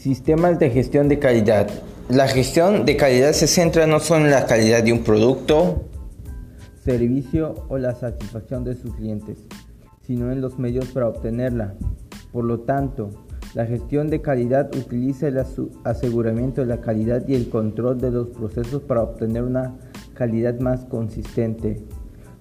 Sistemas 0.00 0.58
de 0.58 0.70
gestión 0.70 1.10
de 1.10 1.18
calidad. 1.18 1.68
La 2.08 2.26
gestión 2.26 2.86
de 2.86 2.96
calidad 2.96 3.32
se 3.32 3.46
centra 3.46 3.86
no 3.86 4.00
solo 4.00 4.24
en 4.24 4.30
la 4.30 4.46
calidad 4.46 4.82
de 4.82 4.94
un 4.94 5.04
producto, 5.04 5.82
servicio 6.82 7.66
o 7.68 7.76
la 7.76 7.94
satisfacción 7.94 8.64
de 8.64 8.76
sus 8.76 8.94
clientes, 8.94 9.36
sino 10.06 10.32
en 10.32 10.40
los 10.40 10.58
medios 10.58 10.86
para 10.86 11.06
obtenerla. 11.06 11.74
Por 12.32 12.46
lo 12.46 12.60
tanto, 12.60 13.10
la 13.52 13.66
gestión 13.66 14.08
de 14.08 14.22
calidad 14.22 14.74
utiliza 14.74 15.28
el 15.28 15.36
aseguramiento 15.84 16.62
de 16.62 16.68
la 16.68 16.80
calidad 16.80 17.28
y 17.28 17.34
el 17.34 17.50
control 17.50 18.00
de 18.00 18.10
los 18.10 18.28
procesos 18.28 18.80
para 18.80 19.02
obtener 19.02 19.42
una 19.42 19.76
calidad 20.14 20.58
más 20.60 20.86
consistente. 20.86 21.84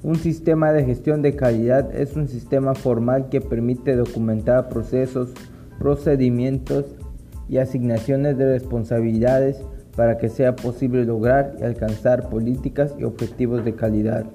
Un 0.02 0.16
sistema 0.16 0.71
de 0.71 0.85
gestión 0.85 1.21
de 1.21 1.35
calidad 1.35 1.94
es 1.94 2.16
un 2.16 2.30
sistema 2.30 2.73
formal 2.73 3.27
que 3.27 3.41
permite 3.41 3.98
documentar 3.98 4.70
procesos, 4.70 5.31
procedimientos 5.77 6.85
y 7.49 7.58
asignaciones 7.58 8.38
de 8.38 8.53
responsabilidades 8.53 9.58
para 9.95 10.17
que 10.17 10.30
sea 10.30 10.55
posible 10.55 11.03
lograr 11.03 11.55
y 11.59 11.63
alcanzar 11.63 12.30
políticas 12.30 12.94
y 12.98 13.03
objetivos 13.03 13.66
de 13.66 13.75
calidad. 13.75 14.25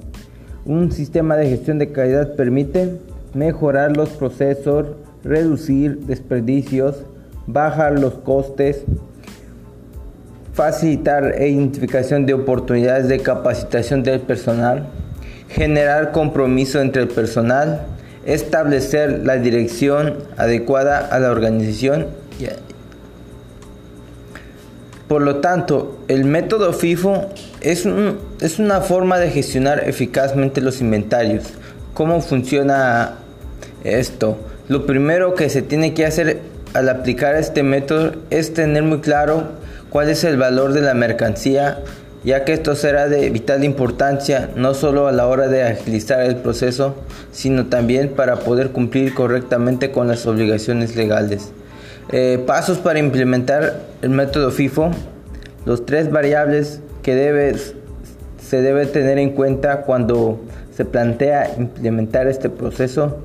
Un 0.67 0.93
sistema 0.93 1.37
de 1.37 1.49
gestión 1.49 1.79
de 1.79 1.93
calidad 1.93 2.35
permite 2.35 2.99
mejorar 3.35 3.97
los 3.97 4.11
procesos, 4.11 4.89
reducir 5.23 6.01
desperdicios, 6.01 7.05
bajar 7.47 7.99
los 7.99 8.15
costes, 8.15 8.85
facilitar 10.53 11.35
e 11.37 11.49
identificación 11.49 12.27
de 12.27 12.35
oportunidades 12.35 13.09
de 13.09 13.21
capacitación 13.21 14.03
del 14.03 14.21
personal, 14.21 14.87
generar 15.49 16.13
compromiso 16.13 16.81
entre 16.81 17.03
el 17.03 17.09
personal, 17.09 17.83
establecer 18.25 19.25
la 19.25 19.37
dirección 19.37 20.15
adecuada 20.37 20.99
a 20.99 21.19
la 21.19 21.31
organización. 21.31 22.07
Por 25.15 25.23
lo 25.23 25.37
tanto, 25.37 26.01
el 26.09 26.25
método 26.25 26.73
FIFO 26.73 27.31
es, 27.61 27.87
es 28.41 28.59
una 28.59 28.81
forma 28.81 29.21
de 29.21 29.31
gestionar 29.31 29.89
eficazmente 29.89 30.61
los 30.61 30.81
inventarios. 30.81 31.45
¿Cómo 31.95 32.21
funciona 32.21 33.19
esto? 33.85 34.37
Lo 34.67 34.87
primero 34.87 35.37
que 35.37 35.51
se 35.51 35.63
tiene 35.63 35.95
que 35.95 36.05
hacer 36.05 36.41
al 36.73 36.89
aplicar 36.89 37.37
este 37.37 37.63
método 37.63 38.11
es 38.31 38.55
tener 38.55 38.83
muy 38.83 39.03
claro 39.03 39.53
cuál 39.89 40.09
es 40.09 40.25
el 40.25 40.37
valor 40.37 40.73
de 40.73 40.81
la 40.81 40.95
mercancía 40.95 41.79
ya 42.25 42.45
que 42.45 42.55
esto 42.55 42.75
será 42.75 43.09
de 43.09 43.31
vital 43.31 43.63
importancia 43.63 44.51
no 44.57 44.75
solo 44.75 45.07
a 45.07 45.13
la 45.13 45.29
hora 45.29 45.47
de 45.47 45.63
agilizar 45.63 46.23
el 46.23 46.37
proceso, 46.37 46.97
sino 47.31 47.67
también 47.67 48.09
para 48.09 48.41
poder 48.41 48.71
cumplir 48.71 49.15
correctamente 49.15 49.93
con 49.93 50.09
las 50.09 50.27
obligaciones 50.27 50.97
legales. 50.97 51.53
Eh, 52.11 52.43
pasos 52.47 52.79
para 52.79 52.99
implementar 52.99 53.81
el 54.03 54.11
método 54.11 54.51
FIFO. 54.51 54.91
Los 55.65 55.87
tres 55.87 56.11
variables 56.11 56.81
que 57.03 57.57
se 58.39 58.63
debe 58.63 58.87
tener 58.87 59.19
en 59.19 59.31
cuenta 59.31 59.83
cuando 59.83 60.41
se 60.75 60.85
plantea 60.85 61.55
implementar 61.59 62.27
este 62.27 62.51
proceso 62.51 63.19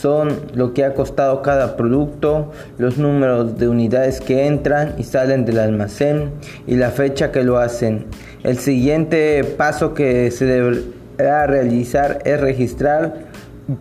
son 0.00 0.40
lo 0.54 0.74
que 0.74 0.84
ha 0.84 0.94
costado 0.94 1.42
cada 1.42 1.76
producto, 1.76 2.52
los 2.76 2.98
números 2.98 3.58
de 3.58 3.68
unidades 3.68 4.20
que 4.20 4.46
entran 4.46 4.94
y 4.98 5.02
salen 5.02 5.44
del 5.44 5.58
almacén 5.58 6.30
y 6.66 6.76
la 6.76 6.90
fecha 6.90 7.32
que 7.32 7.42
lo 7.42 7.58
hacen. 7.58 8.06
El 8.44 8.58
siguiente 8.58 9.42
paso 9.44 9.94
que 9.94 10.30
se 10.30 10.44
deberá 10.44 11.46
realizar 11.46 12.20
es 12.24 12.40
registrar 12.40 13.27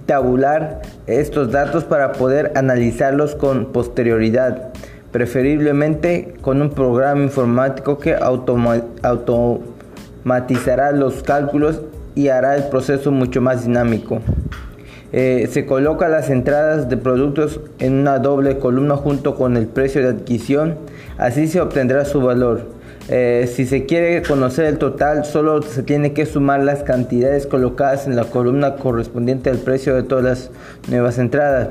tabular 0.05 0.81
estos 1.05 1.51
datos 1.51 1.83
para 1.83 2.13
poder 2.13 2.53
analizarlos 2.55 3.35
con 3.35 3.71
posterioridad, 3.71 4.69
preferiblemente 5.11 6.33
con 6.41 6.61
un 6.61 6.69
programa 6.71 7.23
informático 7.23 7.97
que 7.97 8.15
automatizará 8.15 10.91
los 10.91 11.23
cálculos 11.23 11.81
y 12.15 12.27
hará 12.29 12.55
el 12.55 12.63
proceso 12.65 13.11
mucho 13.11 13.41
más 13.41 13.63
dinámico. 13.63 14.19
Eh, 15.13 15.47
se 15.49 15.65
coloca 15.65 16.09
las 16.09 16.29
entradas 16.29 16.89
de 16.89 16.97
productos 16.97 17.61
en 17.79 17.93
una 17.93 18.19
doble 18.19 18.59
columna 18.59 18.97
junto 18.97 19.35
con 19.35 19.55
el 19.55 19.67
precio 19.67 20.01
de 20.01 20.09
adquisición, 20.09 20.75
así 21.17 21.47
se 21.47 21.61
obtendrá 21.61 22.03
su 22.03 22.19
valor. 22.19 22.76
Eh, 23.09 23.49
si 23.53 23.65
se 23.65 23.85
quiere 23.85 24.21
conocer 24.21 24.65
el 24.65 24.77
total, 24.77 25.23
solo 25.23 25.61
se 25.61 25.81
tiene 25.81 26.11
que 26.11 26.25
sumar 26.25 26.61
las 26.63 26.83
cantidades 26.83 27.47
colocadas 27.47 28.05
en 28.05 28.17
la 28.17 28.25
columna 28.25 28.75
correspondiente 28.75 29.49
al 29.49 29.59
precio 29.59 29.95
de 29.95 30.03
todas 30.03 30.23
las 30.23 30.51
nuevas 30.89 31.17
entradas. 31.17 31.69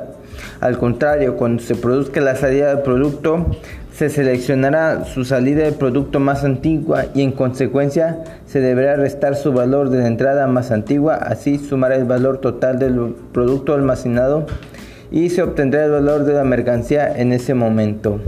Al 0.60 0.78
contrario, 0.78 1.36
cuando 1.36 1.62
se 1.62 1.74
produzca 1.74 2.20
la 2.20 2.36
salida 2.36 2.68
del 2.68 2.82
producto, 2.82 3.46
se 3.92 4.10
seleccionará 4.10 5.04
su 5.04 5.24
salida 5.24 5.64
de 5.64 5.72
producto 5.72 6.20
más 6.20 6.44
antigua 6.44 7.06
y 7.14 7.22
en 7.22 7.32
consecuencia 7.32 8.24
se 8.46 8.60
deberá 8.60 8.96
restar 8.96 9.36
su 9.36 9.52
valor 9.52 9.90
de 9.90 9.98
la 9.98 10.06
entrada 10.06 10.46
más 10.46 10.70
antigua, 10.70 11.14
así 11.16 11.58
sumará 11.58 11.96
el 11.96 12.04
valor 12.04 12.38
total 12.38 12.78
del 12.78 13.14
producto 13.32 13.74
almacenado 13.74 14.46
y 15.10 15.30
se 15.30 15.42
obtendrá 15.42 15.84
el 15.84 15.92
valor 15.92 16.24
de 16.24 16.34
la 16.34 16.44
mercancía 16.44 17.10
en 17.16 17.32
ese 17.32 17.54
momento. 17.54 18.20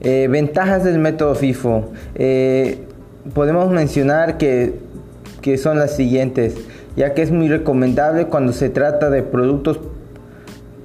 Eh, 0.00 0.28
ventajas 0.30 0.84
del 0.84 0.98
método 0.98 1.34
FIFO. 1.34 1.90
Eh, 2.14 2.78
podemos 3.34 3.70
mencionar 3.70 4.38
que, 4.38 4.74
que 5.42 5.58
son 5.58 5.78
las 5.78 5.96
siguientes, 5.96 6.54
ya 6.96 7.14
que 7.14 7.22
es 7.22 7.30
muy 7.30 7.48
recomendable 7.48 8.26
cuando 8.26 8.52
se 8.52 8.70
trata 8.70 9.10
de 9.10 9.22
productos 9.22 9.78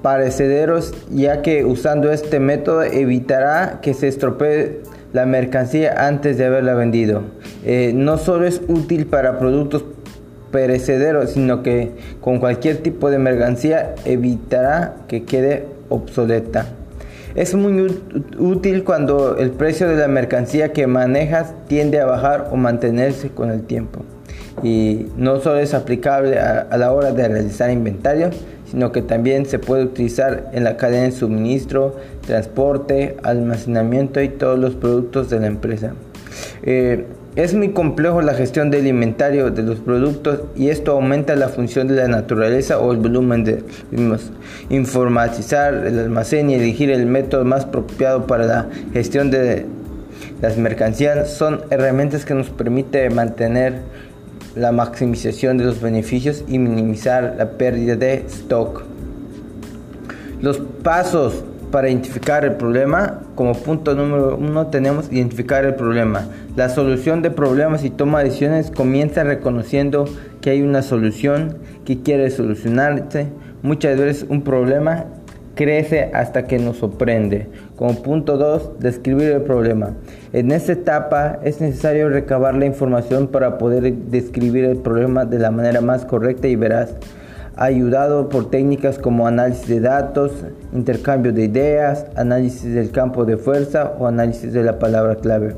parecederos 0.06 0.94
ya 1.10 1.42
que 1.42 1.66
usando 1.66 2.12
este 2.12 2.40
método 2.40 2.84
evitará 2.84 3.80
que 3.82 3.96
se 3.96 4.08
estropee 4.08 4.82
la 5.14 5.26
mercancía 5.26 6.06
antes 6.06 6.38
de 6.38 6.46
haberla 6.46 6.76
vendido. 6.76 7.24
Eh, 7.64 7.92
no 7.96 8.20
solo 8.20 8.46
es 8.46 8.62
útil 8.68 9.08
para 9.08 9.40
productos 9.40 9.84
perecederos, 10.52 11.32
sino 11.32 11.64
que 11.64 11.92
con 12.22 12.38
cualquier 12.38 12.84
tipo 12.84 13.10
de 13.10 13.18
mercancía 13.18 13.96
evitará 14.06 14.98
que 15.08 15.24
quede 15.24 15.66
obsoleta. 15.90 16.68
Es 17.36 17.54
muy 17.54 17.86
útil 18.40 18.84
cuando 18.84 19.38
el 19.38 19.52
precio 19.52 19.90
de 19.90 19.98
la 19.98 20.08
mercancía 20.08 20.72
que 20.72 20.88
manejas 20.88 21.54
tiende 21.68 22.00
a 22.00 22.06
bajar 22.06 22.50
o 22.52 22.56
mantenerse 22.56 23.30
con 23.30 23.52
el 23.52 23.64
tiempo. 23.64 24.06
Y 24.64 25.08
no 25.18 25.42
solo 25.42 25.60
es 25.60 25.74
aplicable 25.74 26.40
a 26.40 26.78
la 26.78 26.94
hora 26.94 27.12
de 27.12 27.28
realizar 27.28 27.70
inventario, 27.70 28.30
sino 28.72 28.92
que 28.92 29.02
también 29.02 29.46
se 29.46 29.60
puede 29.60 29.84
utilizar 29.84 30.50
en 30.54 30.64
la 30.64 30.78
cadena 30.78 31.04
de 31.04 31.12
suministro, 31.12 31.96
transporte, 32.26 33.18
almacenamiento 33.24 34.22
y 34.22 34.30
todos 34.30 34.58
los 34.58 34.76
productos 34.76 35.30
de 35.30 35.40
la 35.40 35.48
empresa. 35.48 35.94
Eh, 36.64 37.06
es 37.36 37.54
muy 37.54 37.72
complejo 37.72 38.22
la 38.22 38.34
gestión 38.34 38.72
del 38.72 38.88
inventario 38.88 39.52
de 39.52 39.62
los 39.62 39.80
productos 39.80 40.42
y 40.56 40.70
esto 40.70 40.94
aumenta 40.94 41.36
la 41.36 41.50
función 41.50 41.88
de 41.88 41.96
la 41.96 42.08
naturaleza 42.08 42.80
o 42.80 42.94
el 42.94 42.98
volumen 42.98 43.44
de 43.44 43.64
mismos. 43.92 44.32
Informatizar 44.70 45.74
el 45.74 46.00
almacén 46.00 46.50
y 46.50 46.54
elegir 46.54 46.90
el 46.92 47.06
método 47.06 47.44
más 47.44 47.66
apropiado 47.66 48.26
para 48.26 48.46
la 48.46 48.70
gestión 48.94 49.32
de 49.32 49.66
las 50.42 50.58
mercancías 50.58 51.34
son 51.34 51.62
herramientas 51.72 52.24
que 52.24 52.34
nos 52.34 52.50
permite 52.50 53.10
mantener 53.10 53.82
la 54.56 54.72
maximización 54.72 55.58
de 55.58 55.66
los 55.66 55.82
beneficios 55.82 56.46
y 56.48 56.58
minimizar 56.58 57.36
la 57.38 57.52
pérdida 57.52 57.98
de 57.98 58.24
stock. 58.30 58.84
Los 60.42 60.60
pasos 60.84 61.44
para 61.76 61.90
identificar 61.90 62.46
el 62.46 62.54
problema, 62.54 63.20
como 63.36 63.52
punto 63.52 63.96
número 63.96 64.38
uno 64.38 64.68
tenemos 64.68 65.12
identificar 65.12 65.66
el 65.66 65.76
problema. 65.76 66.26
La 66.56 66.70
solución 66.70 67.22
de 67.22 67.32
problemas 67.32 67.84
y 67.84 67.90
toma 67.90 68.20
de 68.20 68.30
decisiones 68.30 68.72
comienza 68.72 69.26
reconociendo 69.26 70.06
que 70.40 70.52
hay 70.52 70.62
una 70.62 70.82
solución 70.82 71.58
que 71.84 72.02
quiere 72.02 72.30
solucionarse. 72.30 73.28
Muchas 73.62 74.00
veces 74.00 74.26
un 74.30 74.44
problema 74.44 75.04
crece 75.56 76.12
hasta 76.14 76.46
que 76.46 76.60
nos 76.60 76.78
sorprende. 76.78 77.50
Como 77.76 78.02
punto 78.02 78.38
2, 78.38 78.80
describir 78.80 79.32
el 79.32 79.42
problema. 79.42 79.96
En 80.32 80.52
esta 80.52 80.72
etapa 80.72 81.40
es 81.44 81.60
necesario 81.60 82.08
recabar 82.08 82.56
la 82.56 82.68
información 82.68 83.28
para 83.28 83.58
poder 83.58 83.94
describir 83.94 84.64
el 84.64 84.78
problema 84.78 85.26
de 85.26 85.40
la 85.40 85.52
manera 85.52 85.82
más 85.82 86.06
correcta 86.06 86.48
y 86.48 86.56
veraz, 86.56 86.96
ayudado 87.56 88.30
por 88.30 88.50
técnicas 88.50 89.00
como 89.00 89.28
análisis 89.28 89.68
de 89.68 89.80
datos, 89.80 90.32
intercambio 90.74 91.32
de 91.32 91.46
ideas, 91.46 92.06
análisis 92.16 92.74
del 92.74 92.92
campo 92.92 93.26
de 93.26 93.38
fuerza 93.38 93.94
o 93.98 94.08
análisis 94.08 94.52
de 94.54 94.64
la 94.64 94.80
palabra 94.80 95.16
clave. 95.16 95.56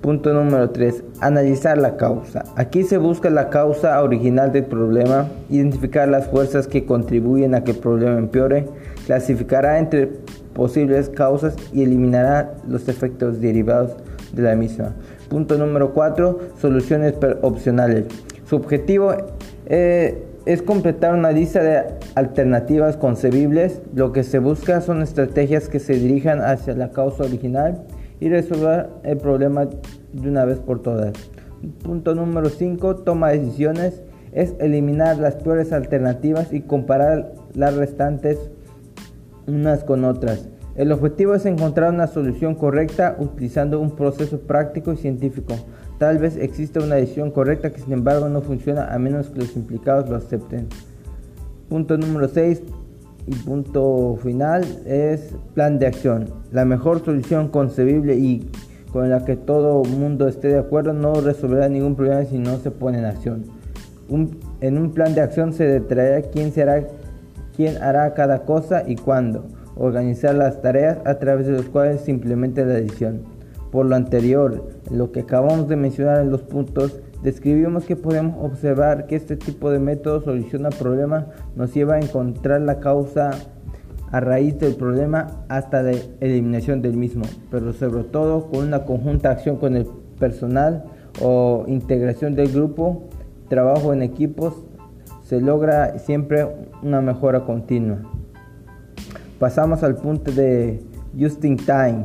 Punto 0.00 0.34
número 0.34 0.68
3. 0.68 1.02
Analizar 1.20 1.78
la 1.78 1.96
causa. 1.96 2.44
Aquí 2.56 2.82
se 2.82 2.98
busca 2.98 3.30
la 3.30 3.48
causa 3.48 4.02
original 4.02 4.52
del 4.52 4.64
problema, 4.64 5.28
identificar 5.48 6.08
las 6.08 6.26
fuerzas 6.26 6.66
que 6.66 6.84
contribuyen 6.84 7.54
a 7.54 7.64
que 7.64 7.70
el 7.70 7.78
problema 7.78 8.18
empeore, 8.18 8.66
clasificará 9.06 9.78
entre 9.78 10.10
posibles 10.52 11.08
causas 11.08 11.56
y 11.72 11.84
eliminará 11.84 12.52
los 12.68 12.86
efectos 12.88 13.40
derivados 13.40 13.96
de 14.34 14.42
la 14.42 14.54
misma. 14.54 14.92
Punto 15.30 15.56
número 15.56 15.94
4. 15.94 16.38
Soluciones 16.60 17.14
opcionales. 17.40 18.04
Su 18.46 18.56
objetivo 18.56 19.14
eh, 19.64 20.22
es 20.46 20.62
completar 20.62 21.14
una 21.14 21.30
lista 21.32 21.62
de 21.62 21.84
alternativas 22.14 22.96
concebibles. 22.96 23.80
Lo 23.94 24.12
que 24.12 24.22
se 24.22 24.38
busca 24.38 24.80
son 24.80 25.02
estrategias 25.02 25.68
que 25.68 25.80
se 25.80 25.94
dirijan 25.94 26.40
hacia 26.40 26.74
la 26.74 26.90
causa 26.90 27.24
original 27.24 27.84
y 28.20 28.28
resolver 28.28 28.88
el 29.04 29.16
problema 29.18 29.66
de 30.12 30.28
una 30.28 30.44
vez 30.44 30.58
por 30.58 30.82
todas. 30.82 31.12
Punto 31.82 32.14
número 32.14 32.50
5. 32.50 32.96
Toma 32.96 33.30
decisiones. 33.30 34.02
Es 34.32 34.54
eliminar 34.58 35.18
las 35.18 35.36
peores 35.36 35.72
alternativas 35.72 36.52
y 36.52 36.62
comparar 36.62 37.32
las 37.54 37.74
restantes 37.76 38.50
unas 39.46 39.84
con 39.84 40.04
otras. 40.04 40.48
El 40.74 40.90
objetivo 40.90 41.34
es 41.36 41.46
encontrar 41.46 41.92
una 41.92 42.08
solución 42.08 42.56
correcta 42.56 43.16
utilizando 43.20 43.78
un 43.78 43.92
proceso 43.94 44.40
práctico 44.40 44.92
y 44.92 44.96
científico. 44.96 45.54
Tal 45.98 46.18
vez 46.18 46.36
exista 46.36 46.80
una 46.80 46.96
decisión 46.96 47.30
correcta 47.30 47.70
que 47.70 47.80
sin 47.80 47.92
embargo 47.92 48.28
no 48.28 48.40
funciona 48.42 48.92
a 48.92 48.98
menos 48.98 49.28
que 49.30 49.40
los 49.40 49.56
implicados 49.56 50.08
lo 50.08 50.16
acepten. 50.16 50.68
Punto 51.68 51.96
número 51.96 52.28
6 52.28 52.62
y 53.26 53.34
punto 53.36 54.18
final 54.22 54.64
es 54.86 55.34
plan 55.54 55.78
de 55.78 55.86
acción. 55.86 56.28
La 56.52 56.64
mejor 56.64 57.04
solución 57.04 57.48
concebible 57.48 58.16
y 58.16 58.50
con 58.92 59.08
la 59.10 59.24
que 59.24 59.36
todo 59.36 59.82
mundo 59.82 60.28
esté 60.28 60.48
de 60.48 60.58
acuerdo 60.58 60.92
no 60.92 61.14
resolverá 61.14 61.68
ningún 61.68 61.96
problema 61.96 62.24
si 62.24 62.38
no 62.38 62.58
se 62.58 62.70
pone 62.70 62.98
en 62.98 63.06
acción. 63.06 63.44
en 64.60 64.78
un 64.78 64.92
plan 64.92 65.14
de 65.14 65.20
acción 65.20 65.52
se 65.52 65.64
detraerá 65.64 66.28
quién 66.28 66.52
quién 67.56 67.82
hará 67.82 68.14
cada 68.14 68.44
cosa 68.44 68.84
y 68.86 68.96
cuándo. 68.96 69.46
Organizar 69.76 70.34
las 70.34 70.60
tareas 70.62 70.98
a 71.04 71.18
través 71.18 71.46
de 71.46 71.52
los 71.52 71.64
cuales 71.66 72.02
se 72.02 72.10
implementa 72.10 72.64
la 72.64 72.74
decisión. 72.74 73.33
Por 73.74 73.86
lo 73.86 73.96
anterior, 73.96 74.68
lo 74.88 75.10
que 75.10 75.22
acabamos 75.22 75.66
de 75.66 75.74
mencionar 75.74 76.20
en 76.20 76.30
los 76.30 76.42
puntos, 76.42 77.00
describimos 77.24 77.82
que 77.86 77.96
podemos 77.96 78.36
observar 78.40 79.08
que 79.08 79.16
este 79.16 79.34
tipo 79.34 79.68
de 79.68 79.80
método 79.80 80.20
soluciona 80.20 80.70
problemas, 80.70 81.24
nos 81.56 81.74
lleva 81.74 81.94
a 81.94 81.98
encontrar 81.98 82.60
la 82.60 82.78
causa 82.78 83.32
a 84.12 84.20
raíz 84.20 84.60
del 84.60 84.76
problema 84.76 85.44
hasta 85.48 85.82
la 85.82 85.90
eliminación 86.20 86.82
del 86.82 86.96
mismo, 86.96 87.24
pero 87.50 87.72
sobre 87.72 88.04
todo 88.04 88.48
con 88.48 88.64
una 88.64 88.84
conjunta 88.84 89.32
acción 89.32 89.56
con 89.56 89.74
el 89.74 89.88
personal 90.20 90.84
o 91.20 91.64
integración 91.66 92.36
del 92.36 92.52
grupo, 92.52 93.08
trabajo 93.48 93.92
en 93.92 94.02
equipos, 94.02 94.54
se 95.24 95.40
logra 95.40 95.98
siempre 95.98 96.46
una 96.80 97.00
mejora 97.00 97.44
continua. 97.44 97.98
Pasamos 99.40 99.82
al 99.82 99.96
punto 99.96 100.30
de 100.30 100.80
just 101.18 101.44
in 101.44 101.56
time, 101.56 102.04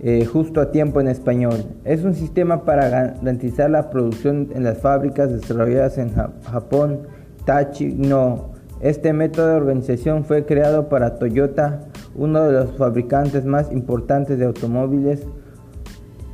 eh, 0.00 0.24
justo 0.24 0.60
a 0.60 0.70
tiempo 0.70 1.00
en 1.00 1.08
español. 1.08 1.64
Es 1.84 2.04
un 2.04 2.14
sistema 2.14 2.64
para 2.64 2.88
garantizar 2.88 3.70
la 3.70 3.90
producción 3.90 4.48
en 4.54 4.64
las 4.64 4.78
fábricas 4.78 5.30
desarrolladas 5.30 5.98
en 5.98 6.12
Japón, 6.14 7.00
Tachi 7.44 7.94
no. 7.94 8.54
Este 8.80 9.12
método 9.12 9.48
de 9.48 9.54
organización 9.54 10.24
fue 10.24 10.44
creado 10.44 10.88
para 10.88 11.18
Toyota, 11.18 11.80
uno 12.14 12.42
de 12.42 12.52
los 12.52 12.76
fabricantes 12.76 13.44
más 13.46 13.72
importantes 13.72 14.38
de 14.38 14.44
automóviles, 14.44 15.26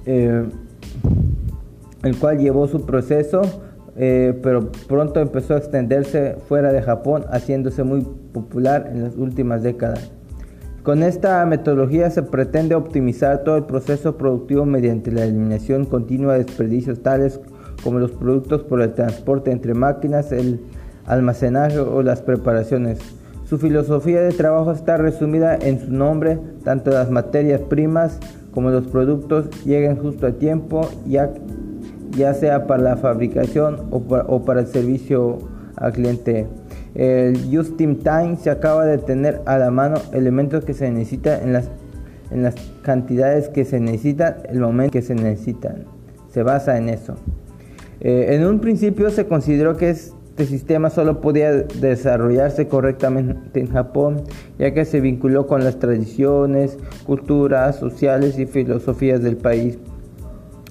eh, 0.06 0.44
el 2.02 2.16
cual 2.18 2.38
llevó 2.38 2.66
su 2.66 2.84
proceso 2.84 3.42
eh, 3.96 4.38
pero 4.42 4.72
pronto 4.88 5.20
empezó 5.20 5.54
a 5.54 5.58
extenderse 5.58 6.36
fuera 6.48 6.72
de 6.72 6.82
Japón, 6.82 7.26
haciéndose 7.30 7.82
muy 7.82 8.06
popular 8.32 8.90
en 8.92 9.04
las 9.04 9.16
últimas 9.16 9.62
décadas. 9.62 10.10
Con 10.82 11.02
esta 11.02 11.44
metodología 11.46 12.10
se 12.10 12.22
pretende 12.22 12.74
optimizar 12.74 13.44
todo 13.44 13.56
el 13.56 13.64
proceso 13.64 14.16
productivo 14.16 14.66
mediante 14.66 15.12
la 15.12 15.24
eliminación 15.24 15.84
continua 15.84 16.32
de 16.32 16.44
desperdicios 16.44 17.02
tales 17.02 17.40
como 17.84 17.98
los 17.98 18.10
productos 18.10 18.62
por 18.64 18.82
el 18.82 18.92
transporte 18.94 19.52
entre 19.52 19.74
máquinas, 19.74 20.32
el 20.32 20.60
almacenaje 21.06 21.78
o 21.78 22.02
las 22.02 22.22
preparaciones. 22.22 22.98
Su 23.44 23.58
filosofía 23.58 24.22
de 24.22 24.32
trabajo 24.32 24.72
está 24.72 24.96
resumida 24.96 25.56
en 25.56 25.78
su 25.78 25.92
nombre, 25.92 26.38
tanto 26.64 26.90
las 26.90 27.10
materias 27.10 27.60
primas 27.60 28.18
como 28.50 28.70
los 28.70 28.86
productos 28.86 29.46
lleguen 29.64 29.96
justo 29.96 30.26
a 30.26 30.32
tiempo, 30.32 30.88
ya 31.06 31.32
ya 32.16 32.34
sea 32.34 32.66
para 32.66 32.82
la 32.82 32.96
fabricación 32.96 33.88
o 33.90 34.44
para, 34.44 34.60
el 34.60 34.66
servicio 34.66 35.38
al 35.76 35.92
cliente. 35.92 36.46
El 36.94 37.48
Just 37.54 37.80
in 37.80 37.98
Time 38.00 38.36
se 38.36 38.50
acaba 38.50 38.84
de 38.84 38.98
tener 38.98 39.40
a 39.46 39.58
la 39.58 39.70
mano 39.70 39.96
elementos 40.12 40.64
que 40.64 40.74
se 40.74 40.90
necesitan 40.90 41.42
en 41.42 41.52
las, 41.52 41.70
en 42.30 42.42
las 42.42 42.54
cantidades 42.82 43.48
que 43.48 43.64
se 43.64 43.80
necesitan, 43.80 44.36
el 44.48 44.60
momento 44.60 44.92
que 44.92 45.02
se 45.02 45.14
necesitan. 45.14 45.84
Se 46.30 46.42
basa 46.42 46.76
en 46.76 46.88
eso. 46.88 47.14
Eh, 48.00 48.34
en 48.34 48.46
un 48.46 48.60
principio 48.60 49.10
se 49.10 49.26
consideró 49.26 49.76
que 49.76 49.90
este 49.90 50.46
sistema 50.46 50.90
solo 50.90 51.20
podía 51.20 51.52
desarrollarse 51.52 52.66
correctamente 52.66 53.60
en 53.60 53.68
Japón, 53.68 54.22
ya 54.58 54.72
que 54.74 54.84
se 54.84 55.00
vinculó 55.00 55.46
con 55.46 55.62
las 55.62 55.78
tradiciones, 55.78 56.78
culturas, 57.04 57.76
sociales 57.76 58.38
y 58.38 58.46
filosofías 58.46 59.22
del 59.22 59.36
país. 59.36 59.78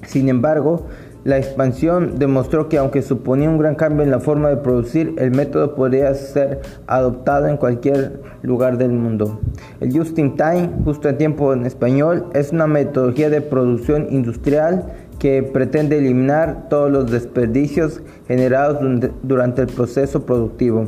Sin 0.06 0.30
embargo, 0.30 0.88
la 1.24 1.38
expansión 1.38 2.18
demostró 2.18 2.68
que 2.68 2.80
aunque 2.80 3.04
suponía 3.04 3.50
un 3.50 3.60
gran 3.60 3.76
cambio 3.76 4.04
en 4.04 4.10
la 4.10 4.20
forma 4.20 4.50
de 4.50 4.58
producir, 4.58 5.14
el 5.18 5.32
método 5.32 5.76
podría 5.76 6.14
ser 6.16 6.62
adoptado 6.88 7.48
en 7.48 7.58
cualquier 7.58 8.22
lugar 8.42 8.78
del 8.78 8.92
mundo. 8.92 9.40
El 9.80 9.96
Just 9.96 10.18
in 10.18 10.36
Time, 10.36 10.70
justo 10.84 11.10
a 11.10 11.14
tiempo 11.14 11.54
en 11.54 11.66
español, 11.66 12.26
es 12.34 12.52
una 12.52 12.66
metodología 12.66 13.30
de 13.30 13.42
producción 13.42 14.08
industrial 14.10 14.94
que 15.20 15.44
pretende 15.44 16.00
eliminar 16.00 16.68
todos 16.70 16.90
los 16.90 17.12
desperdicios 17.12 18.02
generados 18.28 18.80
durante 19.22 19.62
el 19.62 19.68
proceso 19.68 20.26
productivo. 20.26 20.88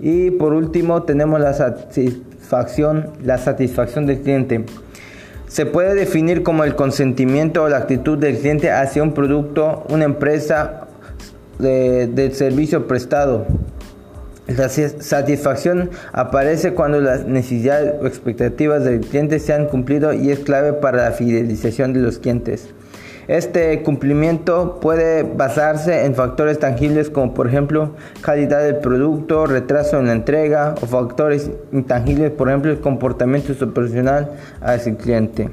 Y 0.00 0.30
por 0.30 0.54
último 0.54 1.02
tenemos 1.02 1.40
la 1.40 1.52
satisfacción, 1.52 3.10
la 3.22 3.36
satisfacción 3.36 4.06
del 4.06 4.20
cliente 4.20 4.64
se 5.48 5.66
puede 5.66 5.94
definir 5.94 6.42
como 6.42 6.64
el 6.64 6.74
consentimiento 6.74 7.64
o 7.64 7.68
la 7.68 7.78
actitud 7.78 8.18
del 8.18 8.38
cliente 8.38 8.70
hacia 8.70 9.02
un 9.02 9.12
producto, 9.12 9.84
una 9.88 10.04
empresa 10.04 10.88
de, 11.58 12.30
servicio 12.34 12.86
prestado. 12.86 13.46
La 14.46 14.68
satisfacción 14.70 15.90
aparece 16.12 16.72
cuando 16.72 17.00
las 17.00 17.26
necesidades 17.26 17.94
o 18.00 18.06
expectativas 18.06 18.84
del 18.84 19.00
cliente 19.00 19.40
se 19.40 19.52
han 19.52 19.66
cumplido 19.66 20.14
y 20.14 20.30
es 20.30 20.38
clave 20.38 20.72
para 20.72 21.04
la 21.04 21.12
fidelización 21.12 21.92
de 21.92 22.00
los 22.00 22.18
clientes. 22.18 22.68
Este 23.28 23.82
cumplimiento 23.82 24.80
puede 24.80 25.22
basarse 25.22 26.06
en 26.06 26.14
factores 26.14 26.58
tangibles 26.58 27.10
como 27.10 27.34
por 27.34 27.46
ejemplo 27.46 27.90
calidad 28.22 28.64
del 28.64 28.76
producto, 28.78 29.44
retraso 29.44 29.98
en 29.98 30.06
la 30.06 30.12
entrega 30.12 30.74
o 30.80 30.86
factores 30.86 31.50
intangibles, 31.70 32.30
por 32.30 32.48
ejemplo 32.48 32.70
el 32.70 32.80
comportamiento 32.80 33.52
profesional 33.74 34.30
hacia 34.62 34.92
el 34.92 34.96
cliente. 34.96 35.50